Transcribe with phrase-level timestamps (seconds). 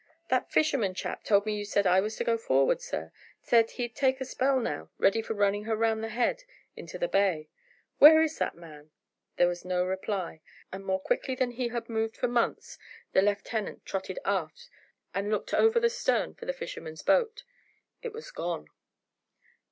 [0.29, 3.11] "That fisherman chap told me you said I was to go forward, sir,
[3.51, 6.41] as he'd take a spell now, ready for running her round the head
[6.75, 7.49] into the bay."
[7.99, 8.89] "Where is that man?"
[9.35, 10.41] There was no reply,
[10.73, 12.79] and more quickly than he had moved for months,
[13.13, 14.71] the lieutenant trotted aft,
[15.13, 17.43] and looked over the stern for the fisherman's boat.
[18.01, 18.69] It was gone.